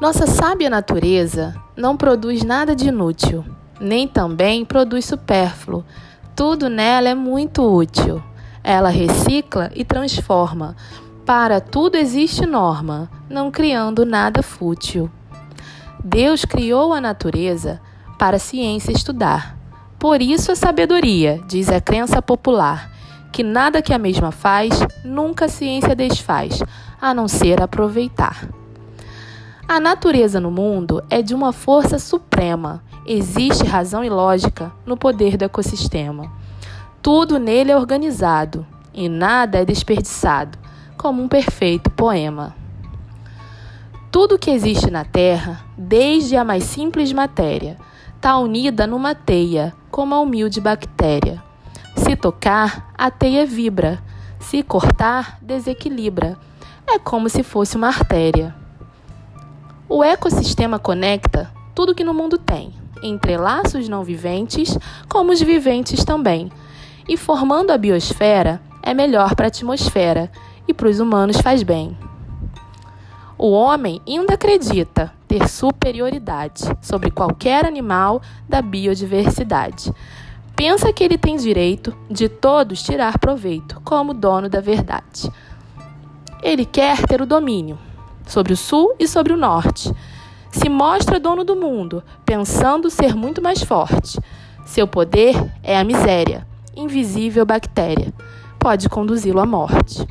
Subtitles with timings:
[0.00, 3.44] Nossa sábia natureza não produz nada de inútil,
[3.80, 5.84] nem também produz supérfluo.
[6.36, 8.22] Tudo nela é muito útil.
[8.62, 10.76] Ela recicla e transforma.
[11.26, 15.10] Para tudo existe norma, não criando nada fútil.
[16.02, 17.80] Deus criou a natureza
[18.16, 19.58] para a ciência estudar.
[19.98, 22.88] Por isso a sabedoria, diz a crença popular,
[23.32, 26.62] que nada que a mesma faz, nunca a ciência desfaz,
[27.00, 28.57] a não ser aproveitar.
[29.70, 32.82] A natureza no mundo é de uma força suprema.
[33.04, 36.32] Existe razão e lógica no poder do ecossistema.
[37.02, 40.56] Tudo nele é organizado e nada é desperdiçado,
[40.96, 42.56] como um perfeito poema.
[44.10, 47.76] Tudo que existe na Terra, desde a mais simples matéria,
[48.16, 51.42] está unida numa teia, como a humilde bactéria.
[51.94, 54.02] Se tocar, a teia vibra.
[54.40, 56.38] Se cortar, desequilibra.
[56.86, 58.56] É como se fosse uma artéria.
[59.98, 66.04] O ecossistema conecta tudo que no mundo tem, entrelaça os não viventes como os viventes
[66.04, 66.52] também.
[67.08, 70.30] E formando a biosfera, é melhor para a atmosfera
[70.68, 71.98] e para os humanos faz bem.
[73.36, 79.92] O homem ainda acredita ter superioridade sobre qualquer animal da biodiversidade.
[80.54, 85.28] Pensa que ele tem direito de todos tirar proveito, como dono da verdade.
[86.40, 87.76] Ele quer ter o domínio,
[88.28, 89.92] sobre o sul e sobre o norte.
[90.50, 94.20] Se mostra dono do mundo, pensando ser muito mais forte.
[94.64, 98.12] Seu poder é a miséria, invisível bactéria.
[98.58, 100.06] Pode conduzi-lo à morte.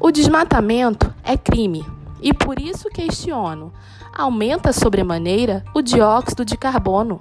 [0.00, 1.84] O desmatamento é crime
[2.22, 3.72] e por isso questiono.
[4.16, 7.20] Aumenta sobremaneira o dióxido de carbono.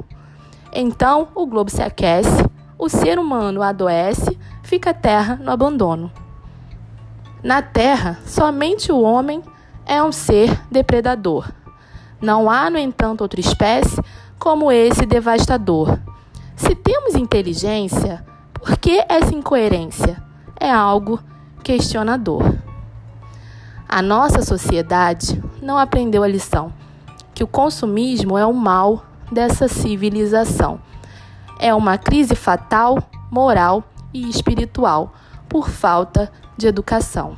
[0.72, 2.46] Então o globo se aquece,
[2.78, 6.12] o ser humano adoece, fica a terra no abandono.
[7.42, 9.42] Na Terra, somente o homem
[9.86, 11.50] é um ser depredador.
[12.22, 14.02] Não há, no entanto, outra espécie
[14.38, 15.98] como esse devastador.
[16.58, 20.22] Se temos inteligência, por que essa incoerência?
[20.60, 21.20] É algo
[21.64, 22.56] questionador.
[23.88, 26.74] A nossa sociedade não aprendeu a lição
[27.34, 30.82] que o consumismo é o mal dessa civilização.
[31.58, 33.00] É uma crise fatal,
[33.32, 33.82] moral
[34.14, 35.14] e espiritual
[35.50, 37.36] por falta de educação.